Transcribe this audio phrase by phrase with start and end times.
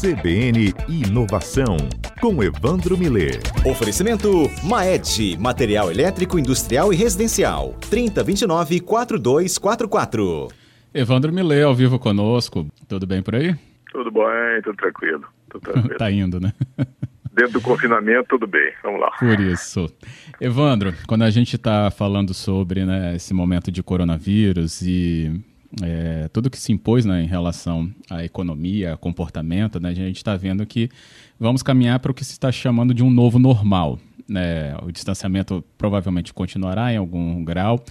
[0.00, 1.76] CBN Inovação,
[2.20, 3.40] com Evandro Miller.
[3.68, 7.74] Oferecimento Maed, material elétrico, industrial e residencial.
[7.90, 10.52] 3029-4244.
[10.94, 12.64] Evandro Miller, ao vivo conosco.
[12.86, 13.56] Tudo bem por aí?
[13.90, 15.24] Tudo bem, tudo tranquilo.
[15.50, 15.94] Tudo tranquilo.
[15.98, 16.52] tá indo, né?
[17.34, 18.72] Dentro do confinamento, tudo bem.
[18.84, 19.10] Vamos lá.
[19.18, 19.92] Por isso.
[20.40, 25.42] Evandro, quando a gente está falando sobre né, esse momento de coronavírus e
[25.82, 30.36] é, tudo que se impôs né, em relação à economia, comportamento, né, a gente está
[30.36, 30.88] vendo que
[31.38, 33.98] vamos caminhar para o que se está chamando de um novo normal.
[34.28, 34.74] Né?
[34.82, 37.82] O distanciamento provavelmente continuará em algum grau.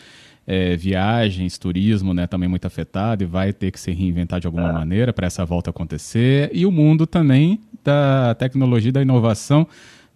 [0.49, 4.69] É, viagens, turismo, né, também muito afetado e vai ter que se reinventar de alguma
[4.69, 4.71] é.
[4.71, 6.49] maneira para essa volta acontecer.
[6.53, 9.67] E o mundo também da tecnologia da inovação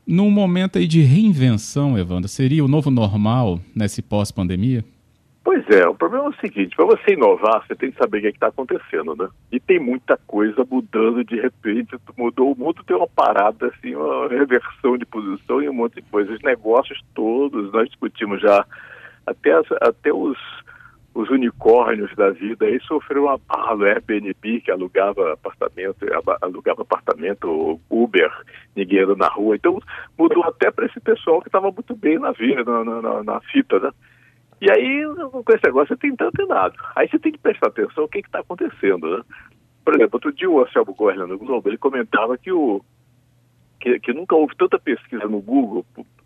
[0.05, 4.83] num momento aí de reinvenção, Evandro, seria o novo normal nesse pós-pandemia?
[5.43, 8.21] Pois é, o problema é o seguinte, para você inovar, você tem que saber o
[8.21, 9.27] que é está acontecendo, né?
[9.51, 14.27] E tem muita coisa mudando de repente, mudou o mundo, tem uma parada, assim, uma
[14.27, 16.35] reversão de posição e um monte de coisas.
[16.35, 18.63] Os negócios todos, nós discutimos já,
[19.25, 20.37] até, as, até os,
[21.15, 26.05] os unicórnios da vida aí sofreram uma barra do Airbnb, que alugava apartamento,
[26.39, 28.31] alugava apartamento, Uber,
[28.75, 29.55] ninguém anda na rua.
[29.55, 29.79] Então
[30.15, 33.79] mudou até para esse pessoal que estava muito bem na vida, na, na, na fita,
[33.79, 33.91] né?
[34.61, 36.75] E aí, com esse negócio, você tem tanto e nada.
[36.95, 39.23] Aí você tem que prestar atenção no que está acontecendo, né?
[39.83, 42.79] Por exemplo, outro dia o Anselmo Gorla no Globo, ele comentava que, o,
[43.79, 45.83] que, que, nunca houve tanta pesquisa no Google,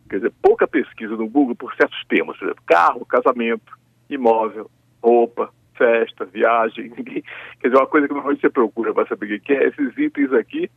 [0.09, 4.69] quer dizer, pouca pesquisa no Google por certos temas, por exemplo, carro, casamento, imóvel,
[5.01, 6.89] roupa, festa, viagem,
[7.61, 10.33] quer dizer, uma coisa que normalmente você procura para saber o que é, esses itens
[10.33, 10.69] aqui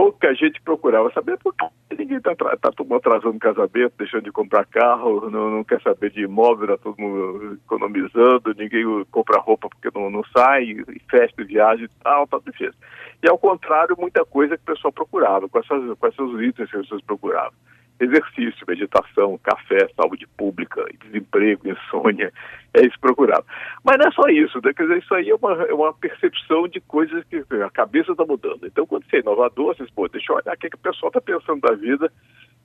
[0.00, 5.28] pouca gente procurava saber porque ninguém está tá, tá atrasando casamento, deixando de comprar carro,
[5.28, 10.10] não, não quer saber de imóvel, está todo mundo economizando, ninguém compra roupa porque não,
[10.10, 10.74] não sai,
[11.10, 12.80] festa, viagem e tal, tá difícil.
[13.22, 16.76] E ao contrário, muita coisa que o pessoal procurava, com essas, com essas itens que
[16.76, 17.52] as pessoas procuravam
[18.00, 22.32] exercício, meditação, café, saúde pública, desemprego, insônia,
[22.74, 23.44] é isso procurado.
[23.84, 24.72] Mas não é só isso, né?
[24.72, 28.24] quer dizer, isso aí é uma, é uma percepção de coisas que a cabeça está
[28.24, 28.66] mudando.
[28.66, 30.80] Então, quando você é inovador, você diz, pô, deixa eu olhar o que, que o
[30.80, 32.10] pessoal está pensando da vida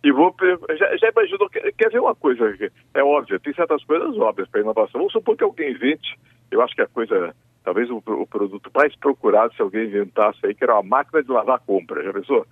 [0.03, 0.35] e vou.
[0.77, 2.55] Já, já imaginou, quer, quer ver uma coisa?
[2.93, 4.99] É óbvio, tem certas coisas óbvias para inovação.
[4.99, 6.17] Vamos supor que alguém invente,
[6.51, 10.53] eu acho que a coisa talvez o, o, produto mais procurado se alguém inventasse aí,
[10.53, 12.03] que era uma máquina de lavar compra.
[12.03, 12.45] Já pensou?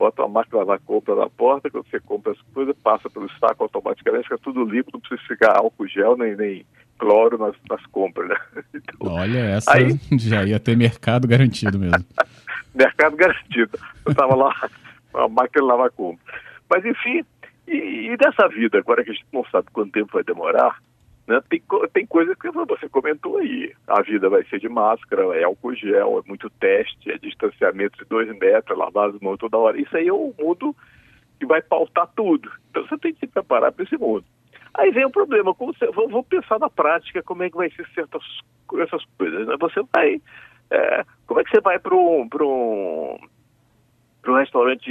[0.00, 3.64] bota uma máquina lá, compra na porta, quando você compra as coisas, passa pelo saco
[3.64, 6.66] automaticamente, fica tudo limpo, não precisa ficar álcool gel nem, nem
[7.00, 8.36] cloro nas, nas compras, né?
[8.74, 9.98] Então, Olha, essa aí...
[10.18, 12.04] já ia ter mercado garantido mesmo.
[12.74, 13.78] mercado garantido.
[14.04, 14.54] Eu estava lá,
[15.14, 16.22] uma máquina de lavar compra.
[16.68, 17.24] Mas enfim,
[17.66, 20.78] e, e dessa vida, agora que a gente não sabe quanto tempo vai demorar,
[21.26, 21.40] né?
[21.48, 21.62] Tem,
[21.92, 23.72] tem coisas que você comentou aí.
[23.86, 28.04] A vida vai ser de máscara, é álcool gel, é muito teste, é distanciamento de
[28.08, 29.80] dois metros, lavar as mãos toda hora.
[29.80, 30.76] Isso aí é o mundo
[31.38, 32.50] que vai pautar tudo.
[32.70, 34.24] Então você tem que se preparar para esse mundo.
[34.74, 37.70] Aí vem o problema, como você, vou, vou, pensar na prática como é que vai
[37.70, 38.22] ser certas
[38.78, 39.46] essas coisas.
[39.46, 39.56] Né?
[39.58, 40.20] Você vai.
[40.70, 43.18] É, como é que você vai para um, um,
[44.28, 44.90] um restaurante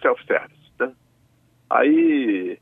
[0.00, 0.72] self-service?
[0.78, 0.92] Né?
[1.70, 2.58] Aí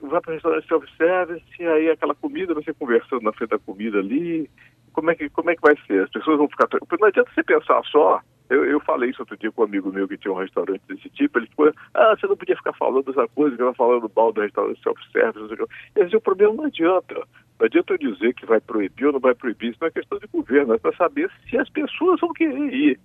[0.00, 4.50] vai para o restaurante self-service, aí aquela comida, você conversando na frente da comida ali,
[4.94, 6.04] como é que, como é que vai ser?
[6.04, 6.66] As pessoas vão ficar...
[6.98, 10.06] Não adianta você pensar só, eu, eu falei isso outro dia com um amigo meu
[10.08, 13.26] que tinha um restaurante desse tipo, ele ficou, ah, você não podia ficar falando dessa
[13.28, 15.56] coisa, que falando mal do restaurante self-service.
[15.94, 17.14] Eu disse, o problema não adianta.
[17.58, 20.18] Não adianta eu dizer que vai proibir ou não vai proibir, isso não é questão
[20.18, 23.00] de governo, é para saber se as pessoas vão querer ir.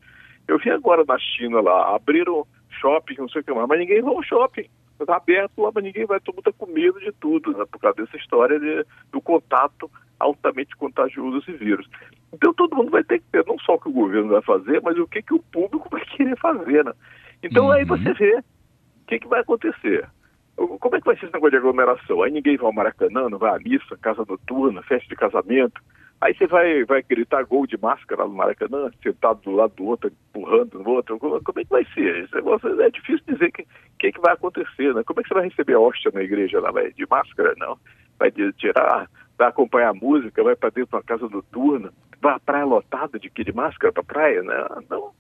[0.48, 2.46] Eu vi agora na China lá, abriram
[2.80, 4.70] shopping, não sei o que mais, mas ninguém vai ao shopping
[5.04, 7.80] está aberto lá, mas ninguém vai, todo mundo está com medo de tudo, né, por
[7.80, 9.90] causa dessa história de, do contato
[10.20, 11.88] altamente contagioso desse vírus.
[12.34, 14.82] Então todo mundo vai ter que ver não só o que o governo vai fazer,
[14.82, 16.84] mas o que, que o público vai querer fazer.
[16.84, 16.94] Né?
[17.42, 17.72] Então uhum.
[17.72, 20.08] aí você vê o que, que vai acontecer.
[20.56, 22.22] Como é que vai ser esse negócio de aglomeração?
[22.22, 25.82] Aí ninguém vai ao Maracanã, não vai à missa, casa noturna, festa de casamento.
[26.22, 30.12] Aí você vai, vai gritar gol de máscara no Maracanã, sentado do lado do outro,
[30.30, 31.18] empurrando no outro.
[31.18, 32.24] Como, é que vai ser?
[32.24, 33.66] Esse negócio é difícil dizer o que,
[33.98, 35.02] que, que vai acontecer, né?
[35.06, 36.72] Como é que você vai receber a hóstia na igreja lá?
[36.72, 37.54] Vai de máscara?
[37.58, 37.78] Não.
[38.18, 42.36] Vai de, tirar, vai acompanhar a música, vai para dentro de uma casa noturna, vai
[42.36, 44.68] à praia lotada de que de máscara para praia, né?
[44.90, 45.14] Não.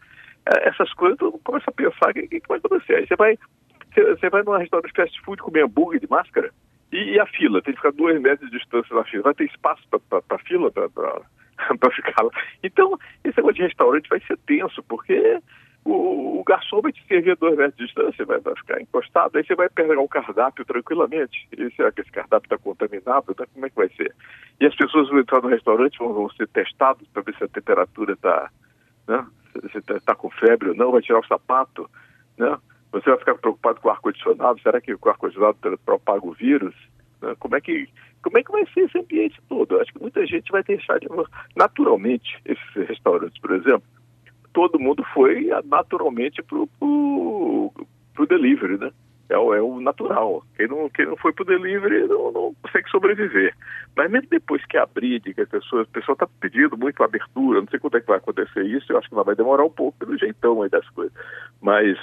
[0.45, 2.95] É, essas coisas, tu começa a pensar o que, que, vai acontecer.
[2.95, 3.37] Aí você vai,
[3.93, 6.51] você, você vai num restaurante fast food comer hambúrguer de máscara?
[6.91, 7.61] E, e, a fila?
[7.61, 9.23] Tem que ficar dois metros de distância na fila.
[9.23, 10.89] Vai ter espaço para fila para
[11.95, 12.31] ficar lá?
[12.63, 15.39] Então, esse negócio de restaurante vai ser tenso, porque
[15.85, 19.37] o, o garçom vai te servir a dois metros de distância, vai, vai ficar encostado,
[19.37, 21.47] aí você vai pegar o cardápio tranquilamente.
[21.57, 23.35] E será que esse cardápio está contaminado?
[23.37, 23.45] Né?
[23.53, 24.13] Como é que vai ser?
[24.59, 27.47] E as pessoas vão entrar no restaurante, vão, vão ser testados para ver se a
[27.47, 28.49] temperatura está.
[29.07, 29.25] Né?
[29.61, 31.89] você está tá com febre ou não, vai tirar o sapato,
[32.37, 32.57] né?
[32.91, 36.75] Você vai ficar preocupado com o ar-condicionado, será que o ar-condicionado propaga o vírus?
[37.21, 37.35] Né?
[37.39, 37.87] Como é que
[38.21, 39.75] como é que vai ser esse ambiente todo?
[39.75, 41.07] Eu acho que muita gente vai deixar de
[41.55, 43.83] naturalmente esses restaurantes, por exemplo,
[44.53, 47.71] todo mundo foi naturalmente para o
[48.27, 48.91] delivery, né?
[49.29, 50.43] É o, é o natural.
[50.57, 53.55] Quem não, quem não foi para o delivery não, não, consegue sobreviver.
[53.95, 57.97] Mas mesmo depois que abrir, que a pessoa está pedindo muito abertura, não sei quando
[57.97, 60.69] é que vai acontecer isso, eu acho que vai demorar um pouco pelo jeitão aí
[60.69, 61.13] das coisas.
[61.61, 61.97] Mas,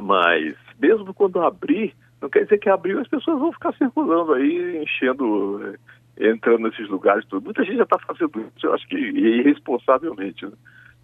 [0.00, 4.82] mas mesmo quando abrir, não quer dizer que abriu as pessoas vão ficar circulando aí,
[4.82, 5.76] enchendo,
[6.18, 7.44] entrando nesses lugares tudo.
[7.44, 10.46] Muita gente já está fazendo isso, eu acho que irresponsavelmente.
[10.46, 10.52] Né?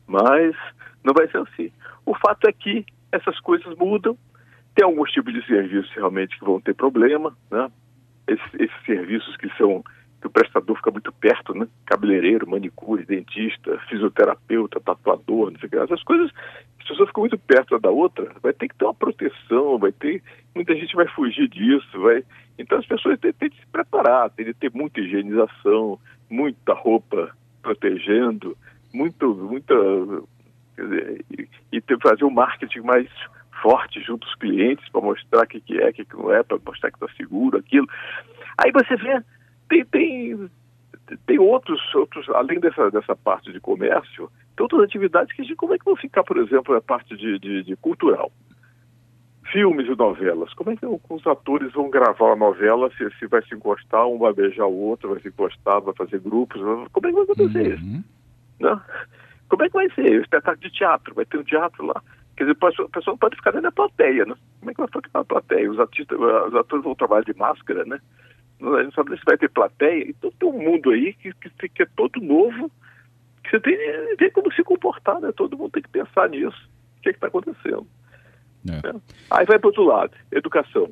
[0.06, 0.56] Mas
[1.02, 1.70] não vai ser assim.
[2.04, 4.16] O fato é que essas coisas mudam,
[4.74, 7.70] tem alguns tipos de serviços realmente que vão ter problema, né?
[8.26, 9.84] Esses, esses serviços que são
[10.24, 11.68] que o prestador fica muito perto, né?
[11.84, 15.76] Cabeleireiro, manicure, dentista, fisioterapeuta, tatuador, não sei o que.
[15.76, 16.30] Essas coisas,
[16.80, 20.22] as pessoas ficam muito perto da outra, vai ter que ter uma proteção, vai ter.
[20.54, 22.24] Muita gente vai fugir disso, vai.
[22.58, 26.00] Então as pessoas têm, têm de se preparar, têm de ter muita higienização,
[26.30, 28.56] muita roupa protegendo,
[28.94, 29.74] muito, muita.
[30.74, 33.08] Dizer, e, e ter, fazer um marketing mais
[33.60, 36.42] forte junto aos clientes para mostrar o que, que é, o que, que não é,
[36.42, 37.86] para mostrar que está seguro, aquilo.
[38.56, 39.22] Aí você vê,
[39.68, 40.50] tem, tem,
[41.26, 45.56] tem outros, outros, além dessa, dessa parte de comércio, tem outras atividades que a gente,
[45.56, 48.30] como é que vão ficar, por exemplo, a parte de, de, de cultural?
[49.52, 50.52] Filmes e novelas.
[50.54, 54.18] Como é que os atores vão gravar a novela se, se vai se encostar, um
[54.18, 56.60] vai beijar o outro, vai se encostar, vai fazer grupos?
[56.92, 57.74] Como é que vai acontecer uhum.
[57.74, 58.04] isso?
[58.58, 58.80] Não?
[59.48, 60.18] Como é que vai ser?
[60.18, 62.02] O espetáculo de teatro, vai ter um teatro lá.
[62.36, 64.34] Quer dizer, a pessoa não pode ficar dentro da plateia, né?
[64.58, 65.70] Como é que vai ficar na plateia?
[65.70, 68.00] Os, artistas, os atores vão trabalhar de máscara, né?
[68.76, 70.08] A gente sabe se vai ter plateia.
[70.08, 72.70] Então tem um mundo aí que, que, que é todo novo,
[73.42, 73.76] que você tem
[74.18, 75.32] ver como se comportar, né?
[75.32, 76.70] Todo mundo tem que pensar nisso.
[76.98, 77.86] O que é está acontecendo?
[78.68, 78.88] É.
[78.88, 78.94] É.
[79.30, 80.88] Aí vai para outro lado, educação.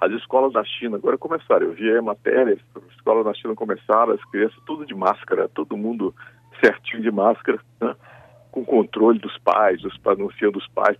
[0.00, 4.12] As escolas da China agora começaram, eu vi a matéria, as escolas da China começaram,
[4.12, 6.14] as crianças tudo de máscara, todo mundo
[6.60, 7.94] certinho de máscara, né?
[8.54, 10.96] Com controle dos pais, dos, anunciando os pais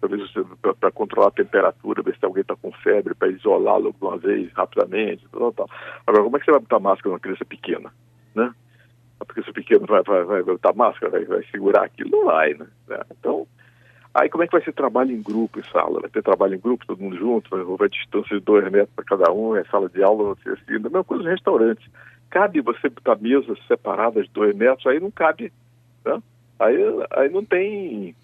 [0.80, 5.24] para controlar a temperatura, ver se alguém está com febre, para isolá-lo alguma vez rapidamente.
[5.30, 5.70] Tal, tal.
[6.04, 7.94] Agora, como é que você vai botar máscara numa criança pequena?
[8.34, 8.52] Né?
[9.20, 12.10] A criança pequena vai, vai, vai botar máscara, vai, vai segurar aquilo?
[12.10, 12.66] Não vai, né?
[13.12, 13.46] Então,
[14.12, 16.00] aí como é que vai ser trabalho em grupo em sala?
[16.00, 19.04] Vai ter trabalho em grupo, todo mundo junto, vai haver distância de dois metros para
[19.04, 21.88] cada um, é sala de aula, ser assim, a mesma coisa no restaurante.
[22.30, 25.52] Cabe você botar mesas separadas de dois metros, aí não cabe,
[26.04, 26.20] né?
[26.58, 26.76] Aí,
[27.10, 28.14] aí não tem.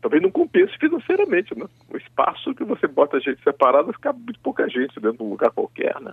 [0.00, 1.66] Talvez não compense financeiramente, né?
[1.92, 5.30] O espaço que você bota a gente separada fica muito pouca gente dentro de um
[5.30, 6.12] lugar qualquer, né?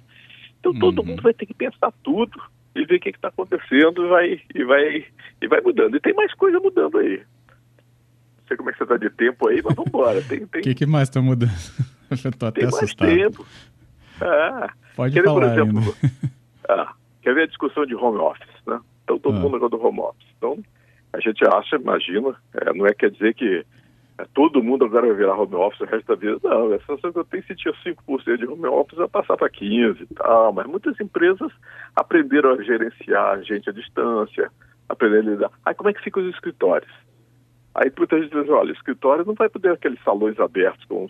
[0.60, 1.06] Então todo uhum.
[1.06, 2.42] mundo vai ter que pensar tudo
[2.76, 5.06] e ver o que está acontecendo e vai, e, vai,
[5.42, 5.96] e vai mudando.
[5.96, 7.18] E tem mais coisa mudando aí.
[7.18, 10.20] Não sei como é que você está de tempo aí, mas vamos embora.
[10.28, 10.62] O tem...
[10.62, 11.52] que, que mais está mudando?
[12.10, 13.08] Eu tô até tem assustado.
[13.08, 13.46] mais tempo.
[14.22, 15.96] Ah, Pode quer falar, ver, por exemplo,
[16.70, 18.80] ah, quer ver a discussão de home office, né?
[19.04, 19.40] Então todo ah.
[19.40, 20.28] mundo agora do home office.
[20.38, 20.58] Então
[21.28, 23.66] gente acha, imagina, é, não é quer dizer que
[24.18, 26.40] é, todo mundo agora vai virar home office o resto da vida.
[26.44, 29.50] Não, a sensação que eu tenho se tinha 5% de home office vai passar para
[29.50, 31.52] 15% e tal, mas muitas empresas
[31.96, 34.52] aprenderam a gerenciar gente à distância,
[34.90, 35.52] aprenderam a lidar.
[35.66, 36.92] Aí como é que ficam os escritórios?
[37.78, 41.08] Aí gente diz, olha, o escritório não vai poder aqueles salões abertos, como,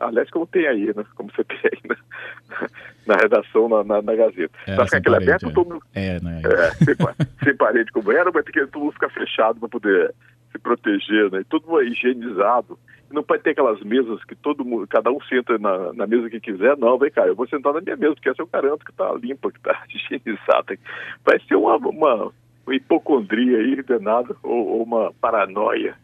[0.00, 1.04] aliás, como tem aí, né?
[1.14, 2.66] Como você tem aí na,
[3.06, 4.58] na redação, na, na, na Gazeta.
[4.66, 5.52] É, vai ficar aquele parede, aberto, é.
[5.52, 5.84] todo mundo...
[5.94, 6.42] É, né?
[6.44, 6.94] É, sem,
[7.44, 10.12] sem, parede como era, vai ter que todo mundo ficar fechado para poder
[10.50, 11.44] se proteger, né?
[11.48, 12.76] Tudo higienizado.
[13.12, 16.40] Não pode ter aquelas mesas que todo mundo, cada um senta na, na mesa que
[16.40, 16.76] quiser.
[16.76, 19.14] Não, vem cá, eu vou sentar na minha mesa, porque essa eu garanto que está
[19.14, 20.76] limpa, que está higienizada.
[21.24, 22.32] Vai ser uma, uma,
[22.66, 25.94] uma hipocondria aí, danada, ou, ou uma paranoia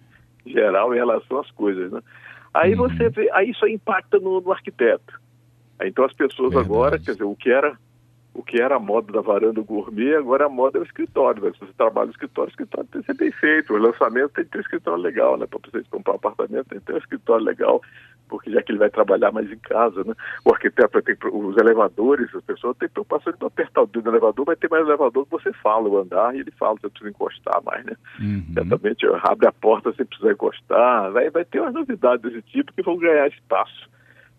[0.46, 2.00] geral em relação às coisas, né?
[2.52, 2.88] Aí uhum.
[2.88, 5.20] você vê, aí isso impacta no, no arquiteto.
[5.82, 6.72] Então as pessoas Verdade.
[6.72, 7.76] agora, quer dizer, o que era
[8.34, 11.42] o que era a moda da varanda gourmet, agora a moda é o escritório.
[11.42, 11.52] Né?
[11.52, 13.72] Se você trabalha no escritório, o escritório tem que ser bem feito.
[13.72, 15.46] O lançamento tem que ter um escritório legal, né?
[15.46, 17.80] Para você comprar um apartamento, tem que ter um escritório legal,
[18.34, 20.12] porque já que ele vai trabalhar mais em casa, né?
[20.44, 24.10] O arquiteto tem os elevadores, as pessoas têm preocupação de não apertar o dedo no
[24.10, 27.10] elevador, vai ter mais elevador que você fala o andar e ele fala, você precisa
[27.10, 27.92] encostar mais, né?
[28.18, 28.44] Uhum.
[28.54, 31.12] Certamente abre a porta sem precisar encostar.
[31.12, 33.88] Vai, vai ter umas novidades desse tipo que vão ganhar espaço.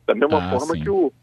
[0.05, 0.83] Da mesma ah, forma sim.
[0.83, 1.13] que o.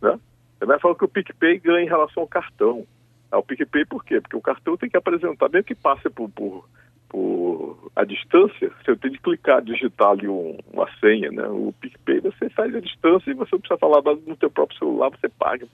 [0.00, 0.18] Né?
[0.58, 2.86] Você vai falar que o PicPay ganha em relação ao cartão.
[3.30, 4.20] Ah, o PicPay por quê?
[4.20, 6.68] Porque o cartão tem que apresentar, mesmo que passe por, por,
[7.14, 11.46] por a distância, você tem que clicar, digitar ali um, uma senha, né?
[11.46, 15.10] O PicPay você faz a distância e você não precisa falar no teu próprio celular,
[15.10, 15.64] você paga.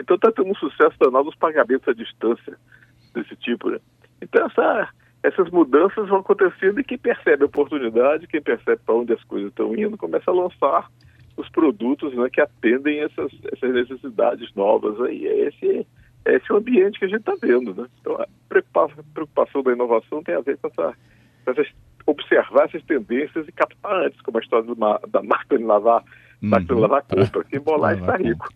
[0.00, 2.56] Então está tendo um sucesso danado os pagamentos à distância
[3.12, 3.78] desse tipo, né?
[4.22, 4.88] Então essa,
[5.22, 9.50] essas mudanças vão acontecendo e quem percebe a oportunidade, quem percebe para onde as coisas
[9.50, 10.88] estão indo, começa a lançar
[11.36, 15.26] os produtos né, que atendem essas, essas necessidades novas aí.
[15.26, 15.48] É
[16.34, 17.74] esse, é o ambiente que a gente está vendo.
[17.74, 17.86] Né?
[18.00, 20.94] Então, a preocupação, da inovação tem a ver com essa,
[21.44, 21.68] com essas,
[22.06, 24.74] observar essas tendências e captar antes, como a história
[25.10, 26.02] da máquina de lavar,
[26.42, 26.48] uhum.
[26.48, 28.48] máquina de lavar compra, que embolar está rico.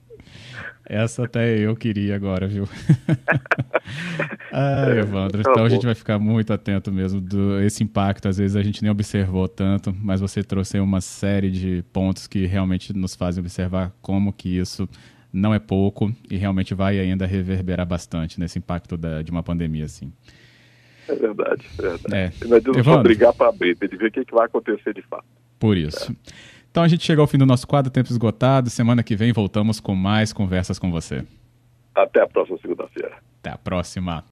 [0.84, 2.64] Essa até eu queria agora, viu?
[4.52, 8.28] ah, Evandro, então a gente vai ficar muito atento mesmo do esse impacto.
[8.28, 12.46] Às vezes a gente nem observou tanto, mas você trouxe uma série de pontos que
[12.46, 14.88] realmente nos fazem observar como que isso
[15.32, 19.84] não é pouco e realmente vai ainda reverberar bastante nesse impacto da, de uma pandemia
[19.84, 20.12] assim.
[21.08, 22.14] É verdade, é verdade.
[22.14, 22.46] É.
[22.46, 25.24] Não adianta só brigar para abrir, tem ver o que, que vai acontecer de fato.
[25.58, 26.12] Por isso.
[26.12, 26.32] É.
[26.70, 28.70] Então a gente chegou ao fim do nosso quadro Tempo Esgotado.
[28.70, 31.24] Semana que vem voltamos com mais conversas com você.
[31.94, 33.18] Até a próxima segunda-feira.
[33.40, 34.20] Até a próxima.